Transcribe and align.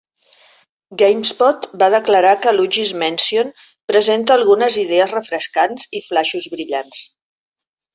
GameSpot 1.01 1.67
va 1.83 1.91
declarar 1.97 2.33
que 2.47 2.55
"Luigi's 2.57 2.95
Mansion" 3.03 3.55
"presenta 3.93 4.41
algunes 4.41 4.83
idees 4.89 5.17
refrescants" 5.21 5.91
i 6.03 6.07
"flaixos 6.11 6.55
brillants. 6.59 7.11